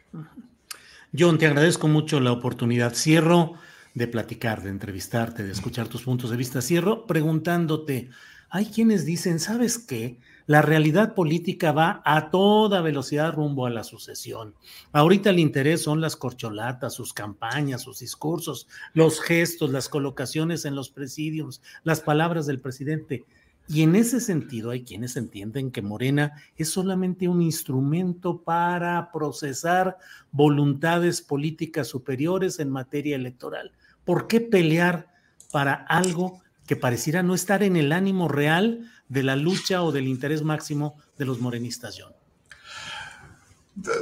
John, 1.16 1.38
te 1.38 1.46
agradezco 1.46 1.88
mucho 1.88 2.20
la 2.20 2.32
oportunidad. 2.32 2.94
Cierro 2.94 3.54
de 3.94 4.06
platicar, 4.06 4.62
de 4.62 4.70
entrevistarte, 4.70 5.42
de 5.42 5.52
escuchar 5.52 5.88
tus 5.88 6.02
puntos 6.02 6.30
de 6.30 6.36
vista. 6.36 6.62
Cierro 6.62 7.06
preguntándote, 7.06 8.10
hay 8.48 8.66
quienes 8.66 9.04
dicen, 9.04 9.40
¿sabes 9.40 9.78
qué? 9.78 10.18
La 10.46 10.62
realidad 10.62 11.14
política 11.14 11.72
va 11.72 12.02
a 12.04 12.30
toda 12.30 12.80
velocidad 12.80 13.32
rumbo 13.32 13.66
a 13.66 13.70
la 13.70 13.84
sucesión. 13.84 14.54
Ahorita 14.92 15.30
el 15.30 15.38
interés 15.38 15.82
son 15.82 16.00
las 16.00 16.16
corcholatas, 16.16 16.94
sus 16.94 17.12
campañas, 17.12 17.82
sus 17.82 18.00
discursos, 18.00 18.66
los 18.92 19.20
gestos, 19.20 19.70
las 19.70 19.88
colocaciones 19.88 20.64
en 20.64 20.74
los 20.74 20.90
presidios, 20.90 21.62
las 21.84 22.00
palabras 22.00 22.46
del 22.46 22.60
presidente. 22.60 23.24
Y 23.68 23.82
en 23.82 23.94
ese 23.94 24.20
sentido 24.20 24.70
hay 24.70 24.82
quienes 24.82 25.16
entienden 25.16 25.70
que 25.70 25.80
Morena 25.80 26.32
es 26.56 26.70
solamente 26.70 27.28
un 27.28 27.40
instrumento 27.40 28.42
para 28.42 29.12
procesar 29.12 29.96
voluntades 30.32 31.22
políticas 31.22 31.86
superiores 31.86 32.58
en 32.58 32.68
materia 32.68 33.14
electoral. 33.14 33.70
¿Por 34.04 34.26
qué 34.26 34.40
pelear 34.40 35.06
para 35.52 35.74
algo 35.74 36.40
que 36.70 36.76
pareciera 36.76 37.24
no 37.24 37.34
estar 37.34 37.64
en 37.64 37.74
el 37.74 37.90
ánimo 37.90 38.28
real 38.28 38.88
de 39.08 39.24
la 39.24 39.34
lucha 39.34 39.82
o 39.82 39.90
del 39.90 40.06
interés 40.06 40.42
máximo 40.44 40.96
de 41.18 41.24
los 41.24 41.40
morenistas, 41.40 41.98
John? 41.98 42.12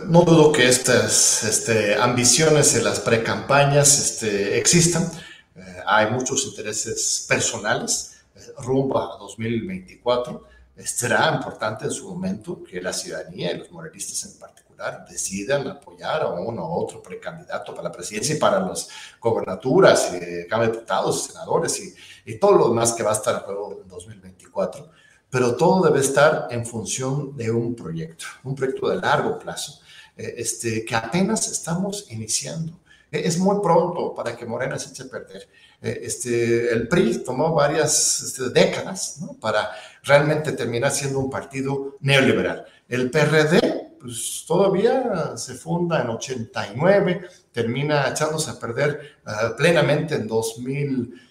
No 0.07 0.21
dudo 0.21 0.53
que 0.53 0.69
estas 0.69 1.45
este, 1.45 1.95
ambiciones 1.95 2.75
en 2.75 2.85
las 2.85 3.01
precampañas 3.01 3.99
este, 3.99 4.59
existan. 4.59 5.11
Eh, 5.57 5.77
hay 5.87 6.11
muchos 6.11 6.45
intereses 6.45 7.25
personales 7.27 8.19
eh, 8.37 8.41
rumbo 8.59 8.99
a 8.99 9.17
2024. 9.17 10.45
Será 10.85 11.33
importante 11.35 11.87
en 11.87 11.91
su 11.91 12.07
momento 12.07 12.63
que 12.63 12.83
la 12.83 12.93
ciudadanía 12.93 13.53
y 13.53 13.61
los 13.61 13.71
morenistas 13.71 14.31
en 14.31 14.39
particular 14.39 14.68
decidan 15.09 15.67
apoyar 15.67 16.23
a 16.23 16.29
uno 16.29 16.67
u 16.67 16.73
otro 16.73 17.03
precandidato 17.03 17.75
para 17.75 17.89
la 17.89 17.93
presidencia 17.93 18.35
y 18.35 18.39
para 18.39 18.61
las 18.61 18.89
gobernaturas, 19.21 20.13
de 20.13 20.45
Diputados, 20.45 21.25
senadores 21.25 21.81
y, 21.81 21.95
y 22.33 22.39
todo 22.39 22.53
lo 22.53 22.69
demás 22.69 22.93
que 22.93 23.03
va 23.03 23.11
a 23.11 23.15
estar 23.15 23.35
en 23.35 23.41
juego 23.41 23.81
en 23.83 23.89
2024 23.89 24.91
pero 25.31 25.57
todo 25.57 25.87
debe 25.87 26.01
estar 26.01 26.49
en 26.51 26.65
función 26.65 27.37
de 27.37 27.51
un 27.51 27.75
proyecto, 27.75 28.25
un 28.45 28.55
proyecto 28.55 28.89
de 28.89 28.97
largo 28.97 29.39
plazo, 29.39 29.81
eh, 30.17 30.35
este, 30.39 30.85
que 30.85 30.95
apenas 30.95 31.51
estamos 31.51 32.07
iniciando. 32.11 32.81
Eh, 33.11 33.23
es 33.25 33.39
muy 33.39 33.61
pronto 33.63 34.15
para 34.15 34.37
que 34.37 34.47
Morena 34.47 34.79
se 34.79 34.91
eche 34.91 35.03
a 35.03 35.09
perder. 35.09 35.49
Eh, 35.83 36.01
este, 36.03 36.73
el 36.73 36.89
PRI 36.89 37.23
tomó 37.23 37.53
varias 37.55 38.23
este, 38.23 38.49
décadas 38.51 39.21
para 39.41 39.71
realmente 40.03 40.53
terminar 40.53 40.91
siendo 40.93 41.19
un 41.19 41.31
partido 41.31 41.97
neoliberal. 42.01 42.65
El 42.89 43.11
PRD, 43.11 43.88
pues 44.01 44.45
todavía 44.47 45.37
se 45.37 45.55
funda 45.55 46.03
en 46.03 46.09
89, 46.11 47.29
termina 47.53 48.09
echándose 48.09 48.51
a 48.51 48.59
perder 48.59 49.19
plenamente 49.57 50.15
en 50.15 50.27
2000. 50.27 51.23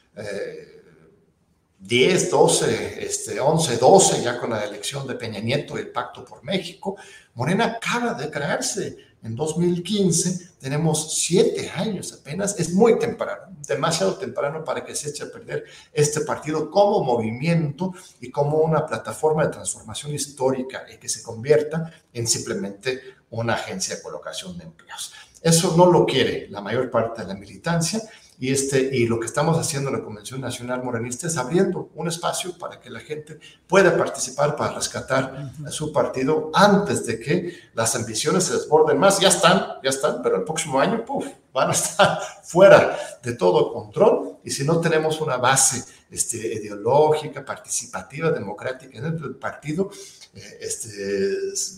10, 1.79 2.31
12, 2.31 3.05
este, 3.05 3.39
11, 3.39 3.77
12, 3.77 4.23
ya 4.23 4.39
con 4.39 4.49
la 4.49 4.63
elección 4.63 5.07
de 5.07 5.13
Peña 5.13 5.39
Nieto 5.39 5.77
y 5.77 5.81
el 5.81 5.91
Pacto 5.91 6.25
por 6.25 6.43
México. 6.43 6.97
Morena 7.35 7.65
acaba 7.65 8.13
de 8.15 8.31
crearse 8.31 8.97
en 9.27 9.35
2015, 9.35 10.55
tenemos 10.59 11.15
siete 11.15 11.69
años 11.75 12.13
apenas, 12.13 12.57
es 12.57 12.73
muy 12.73 12.97
temprano, 12.97 13.55
demasiado 13.67 14.15
temprano 14.15 14.63
para 14.63 14.83
que 14.85 14.95
se 14.95 15.09
eche 15.09 15.23
a 15.23 15.31
perder 15.31 15.65
este 15.91 16.21
partido 16.21 16.71
como 16.71 17.03
movimiento 17.03 17.93
y 18.21 18.31
como 18.31 18.59
una 18.59 18.85
plataforma 18.85 19.45
de 19.45 19.51
transformación 19.51 20.13
histórica 20.13 20.85
y 20.91 20.97
que 20.97 21.09
se 21.09 21.21
convierta 21.21 21.91
en 22.13 22.25
simplemente 22.25 23.01
una 23.29 23.55
agencia 23.55 23.97
de 23.97 24.01
colocación 24.01 24.57
de 24.57 24.63
empleos. 24.63 25.13
Eso 25.41 25.75
no 25.75 25.85
lo 25.91 26.05
quiere 26.05 26.47
la 26.49 26.61
mayor 26.61 26.89
parte 26.89 27.21
de 27.21 27.27
la 27.27 27.35
militancia 27.35 28.01
y, 28.39 28.51
este, 28.51 28.95
y 28.95 29.07
lo 29.07 29.19
que 29.19 29.25
estamos 29.25 29.57
haciendo 29.57 29.89
en 29.89 29.97
la 29.97 30.03
Convención 30.03 30.39
Nacional 30.39 30.83
Morenista 30.83 31.25
es 31.25 31.37
abriendo 31.37 31.89
un 31.95 32.07
espacio 32.07 32.55
para 32.57 32.79
que 32.79 32.91
la 32.91 32.99
gente 32.99 33.39
pueda 33.65 33.97
participar 33.97 34.55
para 34.55 34.75
rescatar 34.75 35.53
a 35.65 35.71
su 35.71 35.91
partido 35.91 36.51
antes 36.53 37.05
de 37.07 37.19
que 37.19 37.57
las 37.73 37.95
ambiciones 37.95 38.43
se 38.43 38.53
desborden 38.53 38.99
más. 38.99 39.19
Ya 39.19 39.29
están, 39.29 39.65
ya 39.83 39.89
están, 39.89 40.21
pero 40.21 40.35
el 40.35 40.43
próximo 40.43 40.79
año, 40.79 41.03
puff, 41.03 41.25
van 41.51 41.69
a 41.69 41.73
estar 41.73 42.19
fuera 42.43 42.95
de 43.23 43.33
todo 43.33 43.73
control. 43.73 44.37
Y 44.43 44.51
si 44.51 44.63
no 44.63 44.79
tenemos 44.79 45.19
una 45.19 45.37
base 45.37 45.83
este, 46.11 46.37
ideológica, 46.37 47.43
participativa, 47.43 48.29
democrática 48.29 49.01
dentro 49.01 49.27
del 49.27 49.37
partido, 49.37 49.89
este, 50.33 50.89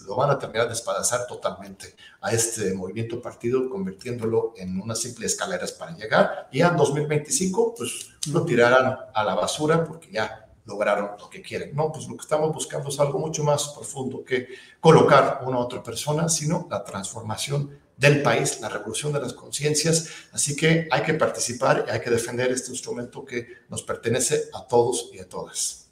lo 0.05 0.15
van 0.15 0.31
a 0.31 0.39
terminar 0.39 0.67
de 0.67 0.73
espadazar 0.73 1.27
totalmente 1.27 1.95
a 2.21 2.31
este 2.31 2.73
movimiento 2.73 3.21
partido, 3.21 3.69
convirtiéndolo 3.69 4.53
en 4.57 4.79
unas 4.81 4.99
simples 4.99 5.33
escaleras 5.33 5.71
para 5.71 5.95
llegar. 5.95 6.49
Y 6.51 6.61
en 6.61 6.75
2025, 6.75 7.75
pues 7.75 8.09
lo 8.31 8.45
tirarán 8.45 8.97
a 9.13 9.23
la 9.23 9.35
basura 9.35 9.83
porque 9.85 10.11
ya 10.11 10.49
lograron 10.65 11.11
lo 11.19 11.29
que 11.29 11.41
quieren. 11.41 11.75
No, 11.75 11.91
pues 11.91 12.07
lo 12.07 12.15
que 12.15 12.21
estamos 12.21 12.53
buscando 12.53 12.89
es 12.89 12.99
algo 12.99 13.19
mucho 13.19 13.43
más 13.43 13.69
profundo 13.69 14.23
que 14.23 14.47
colocar 14.79 15.41
una 15.45 15.57
u 15.57 15.61
otra 15.61 15.83
persona, 15.83 16.29
sino 16.29 16.67
la 16.69 16.83
transformación 16.83 17.77
del 17.97 18.21
país, 18.21 18.61
la 18.61 18.69
revolución 18.69 19.11
de 19.11 19.19
las 19.19 19.33
conciencias. 19.33 20.07
Así 20.31 20.55
que 20.55 20.87
hay 20.89 21.03
que 21.03 21.15
participar 21.15 21.85
y 21.87 21.91
hay 21.91 21.99
que 21.99 22.09
defender 22.09 22.51
este 22.51 22.71
instrumento 22.71 23.25
que 23.25 23.47
nos 23.67 23.83
pertenece 23.83 24.45
a 24.53 24.65
todos 24.65 25.09
y 25.13 25.19
a 25.19 25.27
todas. 25.27 25.88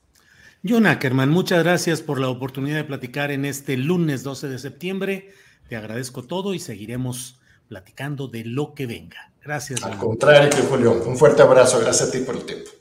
John 0.63 0.88
Ackerman, 0.88 1.30
muchas 1.30 1.63
gracias 1.63 2.02
por 2.02 2.20
la 2.20 2.30
oportunidad 2.30 2.78
de 2.78 2.84
platicar 2.84 3.32
en 3.32 3.46
este 3.46 3.78
lunes 3.78 4.24
12 4.24 4.50
de 4.50 4.60
septiembre. 4.60 5.32
Te 5.70 5.76
agradezco 5.76 6.24
todo 6.24 6.54
y 6.54 6.60
seguiremos 6.60 7.39
platicando 7.67 8.28
de 8.28 8.46
lo 8.46 8.74
que 8.74 8.86
venga. 8.86 9.32
Gracias. 9.43 9.84
Al 9.84 9.98
contrario, 9.98 10.50
Julio, 10.70 11.04
un 11.06 11.17
fuerte 11.17 11.41
abrazo. 11.41 11.80
Gracias 11.80 12.10
a 12.10 12.12
ti 12.12 12.20
por 12.20 12.36
el 12.36 12.46
tiempo. 12.46 12.72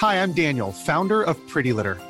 Hi, 0.00 0.14
I'm 0.14 0.32
Daniel, 0.32 0.72
founder 0.72 1.22
of 1.22 1.36
Pretty 1.52 1.72
Litter. 1.72 1.96